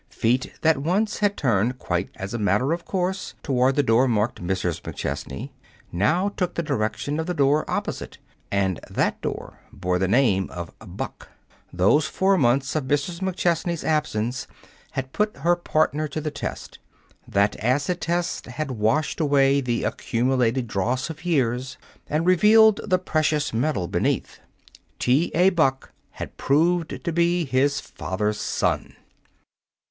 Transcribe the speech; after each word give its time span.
Feet 0.09 0.53
that 0.61 0.79
once 0.79 1.19
had 1.19 1.37
turned 1.37 1.77
quite 1.77 2.09
as 2.15 2.33
a 2.33 2.39
matter 2.39 2.73
of 2.73 2.85
course 2.85 3.35
toward 3.43 3.75
the 3.75 3.83
door 3.83 4.07
marked 4.07 4.41
"MRS. 4.41 4.81
MCCHESNEY," 4.81 5.51
now 5.91 6.29
took 6.29 6.55
the 6.55 6.63
direction 6.63 7.19
of 7.19 7.27
the 7.27 7.35
door 7.35 7.69
opposite 7.69 8.17
and 8.51 8.79
that 8.89 9.21
door 9.21 9.59
bore 9.71 9.99
the 9.99 10.07
name 10.07 10.49
of 10.49 10.71
Buck. 10.79 11.29
Those 11.71 12.07
four 12.07 12.35
months 12.35 12.75
of 12.75 12.85
Mrs. 12.85 13.19
McChesney's 13.21 13.83
absence 13.83 14.47
had 14.93 15.13
put 15.13 15.37
her 15.37 15.55
partner 15.55 16.07
to 16.07 16.19
the 16.19 16.31
test. 16.31 16.79
That 17.27 17.55
acid 17.63 18.01
test 18.01 18.47
had 18.47 18.71
washed 18.71 19.19
away 19.19 19.61
the 19.61 19.83
accumulated 19.83 20.65
dross 20.67 21.11
of 21.11 21.25
years 21.25 21.77
and 22.07 22.25
revealed 22.25 22.81
the 22.89 22.97
precious 22.97 23.53
metal 23.53 23.87
beneath. 23.87 24.39
T. 24.97 25.29
A. 25.35 25.51
Buck 25.51 25.91
had 26.13 26.37
proved 26.37 27.03
to 27.03 27.13
be 27.13 27.45
his 27.45 27.79
father's 27.79 28.39
son. 28.41 28.95